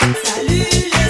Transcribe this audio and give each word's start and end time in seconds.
Salut. 0.00 1.01